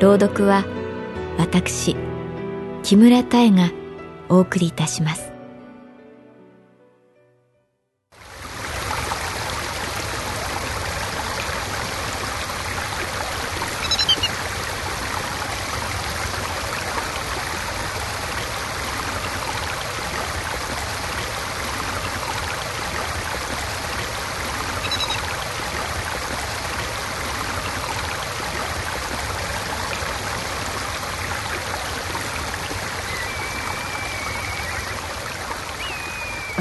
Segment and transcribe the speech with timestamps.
[0.00, 0.64] 朗読は
[1.38, 1.96] 私
[2.84, 3.72] 木村多江が
[4.28, 5.27] お送りいたします。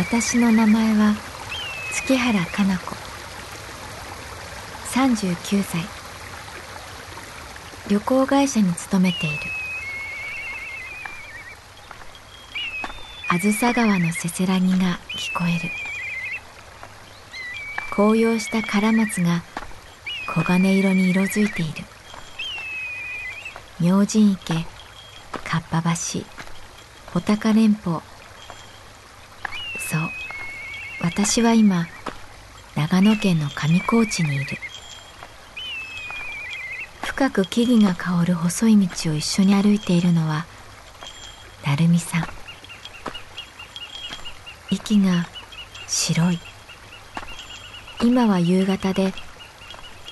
[0.09, 1.15] 私の名前は
[1.91, 2.95] 月原かな子。
[4.93, 5.81] 39歳。
[7.89, 9.35] 旅行会社に勤めている。
[13.27, 15.69] あずさ川のせせらぎが聞こえる。
[17.91, 19.43] 紅葉したカラマツが
[20.33, 21.83] 黄金色に色づいている。
[23.81, 24.53] 明神池
[25.43, 26.21] かっぱ橋
[27.11, 27.99] 穂高連峰
[29.89, 30.01] そう
[31.19, 31.87] 私は今
[32.75, 34.45] 長野県の上高地にいる。
[37.01, 40.45] 深く木々が香る細い道を一緒に歩いているのは
[41.65, 42.27] 成美さん。
[44.69, 45.25] 息が
[45.87, 46.39] 白い。
[48.03, 49.11] 今は夕方で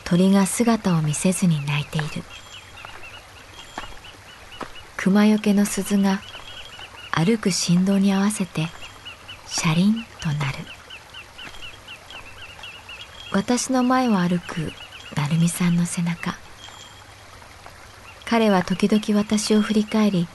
[0.06, 2.08] 鳥が姿を見せずに鳴いている。
[4.98, 6.20] 熊よけの鈴が
[7.12, 8.70] 歩く振動に合わせて
[9.46, 10.75] 車輪となる。
[13.36, 14.72] 私の前を歩く
[15.14, 16.36] 成美さんの背中。
[18.24, 20.30] 彼は時々私を振り返り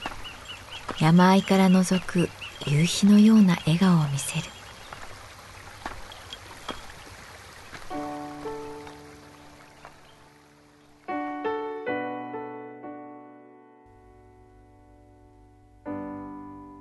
[0.99, 2.29] 山あいから覗く
[2.67, 4.43] 夕日のような笑顔を見せる。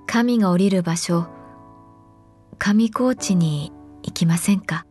[0.07, 1.29] 神が降りる場所
[2.59, 4.85] 上高地に行きませんか？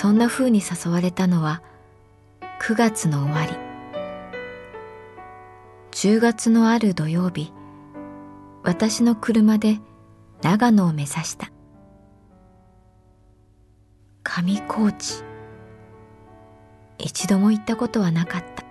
[0.00, 1.60] そんな風に誘われたのは
[2.62, 3.52] 9月の終わり。
[5.90, 7.52] 10月のある土曜日
[8.62, 9.78] 私の車で
[10.40, 11.52] 長野を目指した。
[14.22, 15.22] 上高地。
[16.96, 18.64] 一度も行ったことはなかった。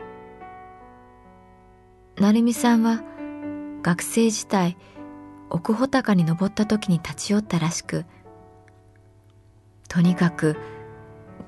[2.20, 3.04] 成美さんは
[3.84, 4.78] 学生時代
[5.52, 8.06] 奥穂高に登った時に立ち寄ったらしく
[9.88, 10.79] とにかく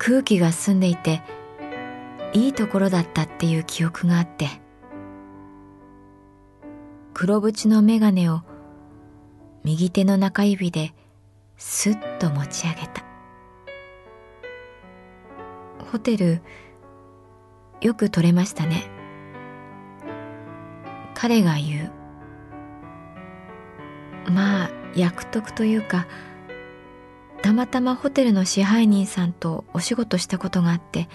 [0.03, 1.22] 空気が澄んでいて
[2.34, 4.47] いいところだったっていう記憶があって
[7.13, 8.41] 黒縁の眼鏡を
[9.63, 10.95] 右手の中指で
[11.56, 13.06] すっと持ち上げた。
[15.91, 16.41] ホテル
[17.79, 18.85] よく取れましたね。
[21.13, 21.91] 彼が言
[24.26, 24.31] う。
[24.31, 26.08] まあ役得というか
[27.41, 31.09] たまたまホテルの支配人さんとお仕事したことがあって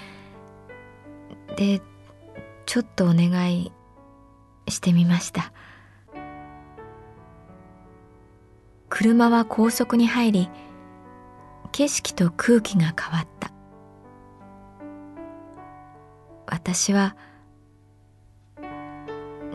[1.56, 1.80] で
[2.66, 3.72] ちょっとお願い
[4.68, 5.52] してみました。
[8.88, 10.50] 車は高速に入り
[11.72, 13.52] 景色と空気が変わった。
[16.46, 17.16] 私は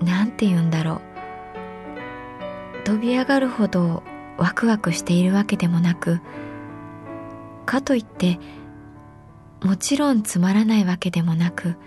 [0.01, 2.83] なんて言うんだろう。
[2.83, 4.03] 飛び上がるほど
[4.37, 6.19] ワクワクしているわけでもなく
[7.71, 8.37] かといって
[9.63, 11.77] もちろんつまらないわけでもなく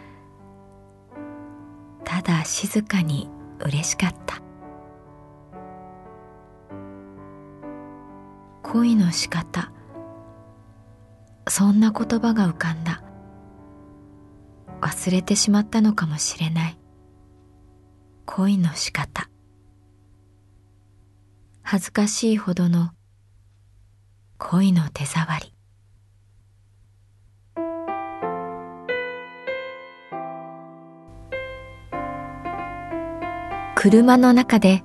[2.06, 3.28] ただ静かに
[3.60, 4.40] 嬉しかった。
[8.62, 9.72] 恋の仕方。
[11.48, 13.02] そんな言葉が浮かんだ。
[14.80, 16.78] 忘れてしまったのかもしれない。
[18.26, 19.28] 恋の仕方。
[21.62, 22.90] 恥ずかしいほどの
[24.38, 25.53] 恋の手触り。
[33.84, 34.82] 車の中で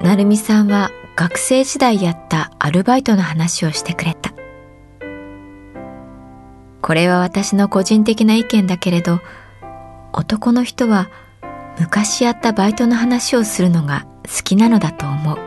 [0.00, 4.32] 成美さんは学生時代やったアルバイトの話をしてくれた。
[6.80, 9.20] これは私の個人的な意見だけれど
[10.12, 11.10] 男の人は
[11.78, 15.38] 昔やったバイトの話をするのが好きなのだと思う。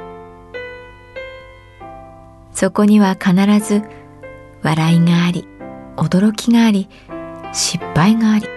[2.53, 3.83] そこには必ず
[4.63, 5.45] 笑いがあり
[5.97, 6.87] 驚きがあり
[7.51, 8.47] 失敗があり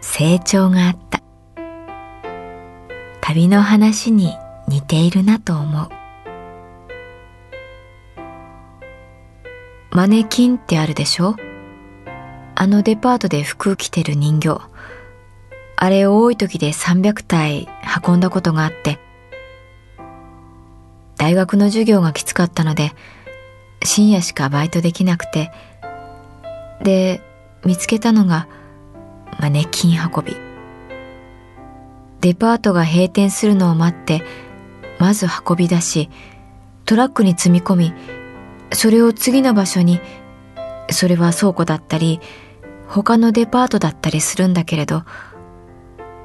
[0.00, 1.09] 成長があった。
[3.32, 4.36] 旅の話に
[4.66, 5.88] 似ているなと思う。
[9.92, 11.36] マネキンってあるでしょ？
[12.56, 14.60] あのデパートで服着てる人形。
[15.76, 17.68] あれを多い時で300体
[18.04, 18.98] 運んだことがあって。
[21.16, 22.90] 大学の授業がきつかったので
[23.84, 25.52] 深夜しかバイトできなくて。
[26.82, 27.22] で
[27.64, 28.48] 見つけたのが
[29.38, 30.49] マネキン運び。
[32.20, 34.22] デパートが閉店するのを待って
[34.98, 36.10] まず運び出し
[36.84, 37.92] トラックに積み込み
[38.72, 40.00] それを次の場所に
[40.90, 42.20] それは倉庫だったり
[42.86, 45.04] 他のデパートだったりするんだけれど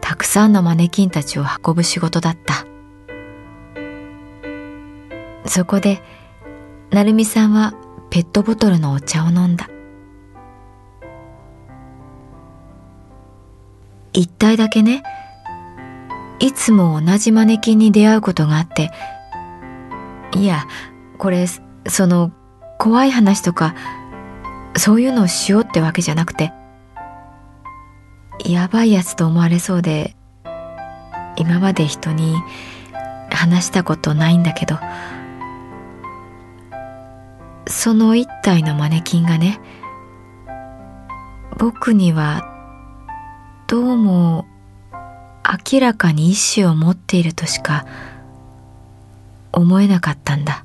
[0.01, 2.67] たくさんのマネキンたちを運ぶ仕事だった。
[5.47, 6.01] そこで
[6.91, 7.73] 成美さんは
[8.09, 9.69] ペットボトルのお茶を飲んだ。
[14.13, 15.03] 一体だけね
[16.39, 18.91] いつも同じマネキンに出会うことがあって
[20.33, 20.65] いや
[21.17, 22.31] これその
[22.77, 23.75] 怖い話とか
[24.77, 26.51] そういうのをしようってわけじゃなくて
[28.43, 30.15] やばいやつと思われそうで
[31.37, 32.35] 今まで人に
[33.29, 34.77] 話したことないんだけど
[37.67, 39.59] その一体のマネキンがね
[41.57, 42.51] 僕には
[43.67, 44.45] どうも
[45.71, 47.85] 明らかに意志を持っているとしか
[49.51, 50.63] 思えなかったんだ。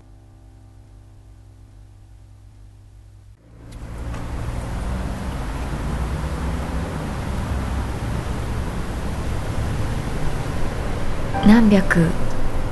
[11.47, 12.06] 何百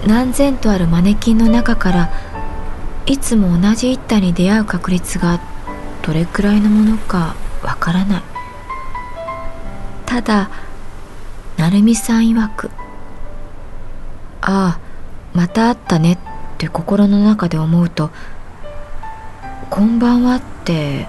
[0.07, 2.11] 何千とあるマネキンの中から
[3.07, 5.41] いつも同じ一体に出会う確率が
[6.03, 8.23] どれくらいのものかわからない。
[10.07, 10.51] ただ
[11.59, 12.71] 成美さん曰く
[14.41, 14.81] 「ああ
[15.35, 16.19] また会ったね」っ
[16.57, 18.11] て心の中で思うと
[19.69, 21.09] 「こんばんは」って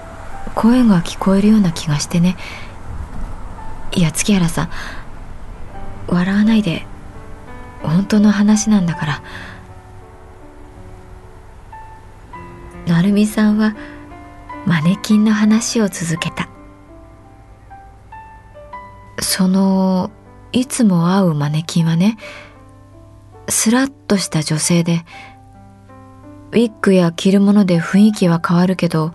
[0.54, 2.36] 声が聞こえるような気がしてね
[3.92, 4.68] いや月原さん
[6.08, 6.86] 笑わないで。
[7.82, 9.22] 本当の話なんだから
[12.86, 13.74] 成美さんは
[14.66, 16.48] マネキンの話を続けた。
[19.22, 19.89] その
[20.52, 22.16] いつも会うマネキンはね
[23.48, 25.04] スラッとした女性で
[26.52, 29.12] ウィッグや着るもので雰囲気は変わるけど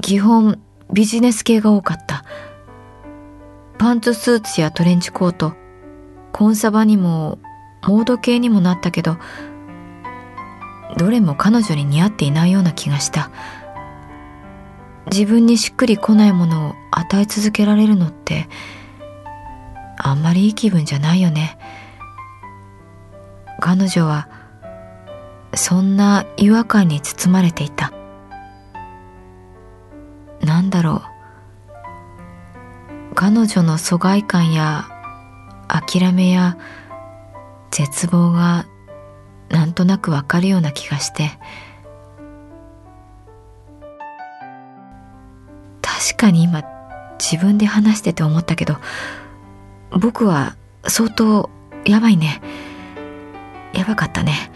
[0.00, 0.60] 基本
[0.92, 2.24] ビジネス系が多かった。
[3.78, 5.54] パンツスーツやトレンチコート
[6.32, 7.38] コンサバにも
[7.86, 9.18] モード系にもなったけど
[10.96, 13.30] どれも彼女に似合っていないような気がした。
[15.10, 18.48] 自分にしっくりこないものを与え続けられるのって
[19.98, 21.58] あんまりいい気分じゃないよね。
[23.60, 24.28] 彼女は
[25.54, 27.92] そんな違和感に包まれていた。
[30.40, 31.02] なんだろ
[33.10, 33.14] う。
[33.14, 34.88] 彼女の疎外感や
[35.66, 36.56] 諦めや
[37.72, 38.66] 絶望が
[39.48, 41.32] なんとなくわかるような気がして。
[45.82, 46.62] 確かに今
[47.18, 48.76] 自分で話してて思ったけど
[49.90, 51.50] 僕は相当
[51.84, 52.40] やばいね。
[53.72, 54.50] やばかったね。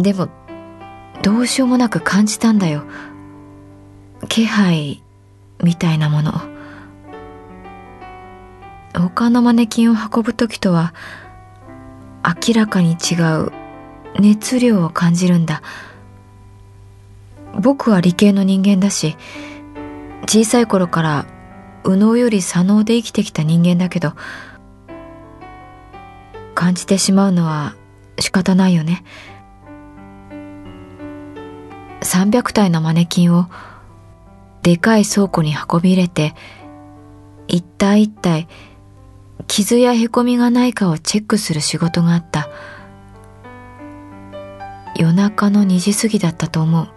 [0.00, 0.28] でも
[1.22, 2.84] どうしようもなく感じたんだよ。
[4.28, 5.02] 気配
[5.62, 6.32] みたいなもの。
[8.94, 10.94] 他のマネキンを運ぶ時とは
[12.24, 13.52] 明らかに違う
[14.18, 15.62] 熱量を感じるんだ。
[17.60, 19.16] 僕は理系の人間だし
[20.26, 21.26] 小さい頃から
[21.84, 24.12] 右脳より左脳で生きてきた人間だけど
[26.54, 27.74] 感じてしまうのは
[28.18, 29.04] 仕方ないよね。
[32.02, 33.46] 300体のマネキンを
[34.62, 36.34] でかい倉庫に運び入れて
[37.48, 38.48] 一体一体
[39.46, 42.48] 傷やへこみがないかをチェックする仕事があった。
[44.94, 46.88] 夜中の2時過ぎだったと思う。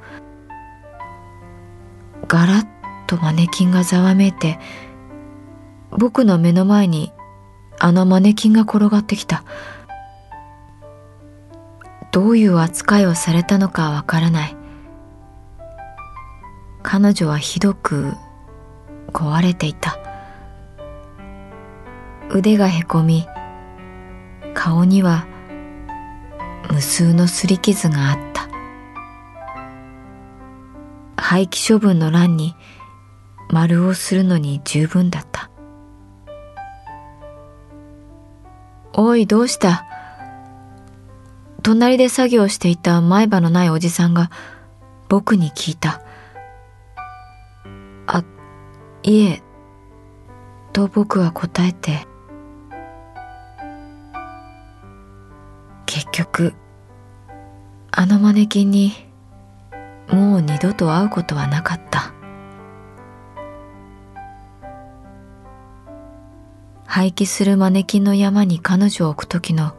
[2.27, 2.65] ガラッ
[3.05, 4.59] とマネキンがざわめいて
[5.91, 7.11] 僕の目の前に
[7.79, 9.43] あのマネキンが転がってきた。
[12.11, 14.55] どういう扱いをされたのかわからない。
[16.81, 18.13] 彼女はひどく
[19.11, 19.99] 壊れていた。
[22.29, 23.27] 腕がへこみ
[24.53, 25.27] 顔には
[26.71, 28.47] 無数の擦り傷があった。
[31.17, 32.55] 廃棄処分の欄に
[33.55, 35.49] 丸をするのに十分だった
[38.91, 39.85] おいどうした？
[41.63, 44.29] 隣で作業していた前歯のないおじさんが
[45.07, 46.01] 僕に聞いた。
[48.07, 48.25] あ、
[49.03, 49.41] いえ、
[50.73, 52.05] と僕は答えて、
[55.85, 56.53] 結局、
[57.89, 58.91] あのマネキンに
[60.11, 61.94] もう二度と会うことはなかった。
[66.95, 69.75] 廃棄するマネキンの山に彼女を置く時の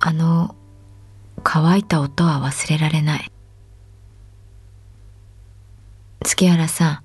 [0.00, 0.56] あの
[1.42, 3.30] 乾いた音は忘れられない。
[6.22, 7.00] 月原さん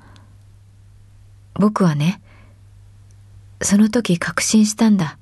[1.56, 2.22] 僕はね
[3.62, 5.18] その時確信したんだ。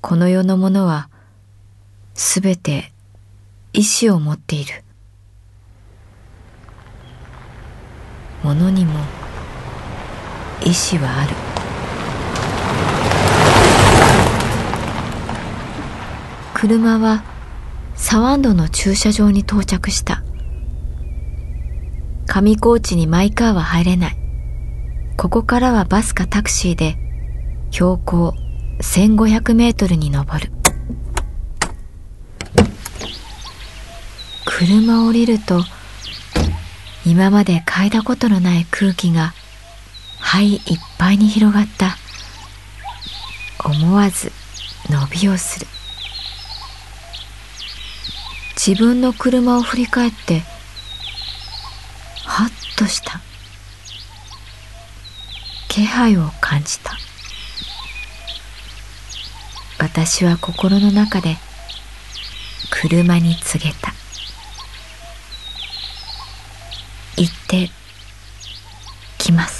[0.00, 1.10] この世のものは
[2.14, 2.92] すべて
[3.72, 4.82] 意志を持っている。
[8.42, 8.98] ものにも
[10.64, 11.34] 意志はある
[16.54, 17.24] 車は
[17.94, 20.22] サワンドの駐車場に到着した。
[22.26, 24.16] 上高地にマイカーは入れない。
[25.16, 26.96] ここからはバスかタクシーで
[27.70, 28.34] 標高
[28.80, 30.52] 1500メートルに登る。
[34.44, 35.62] 車を降りると
[37.06, 39.32] 今まで嗅いだことのない空気が
[40.20, 40.60] 肺いっ
[40.98, 41.96] ぱいに広がった。
[43.64, 44.32] 思わず
[44.88, 45.66] 伸びをする。
[48.62, 50.40] 自分の車を振り返って
[52.26, 53.18] はっとした
[55.68, 56.92] 気配を感じた
[59.78, 61.38] 私は心の中で
[62.70, 63.94] 車に告げた
[67.16, 67.70] 行って
[69.16, 69.59] きます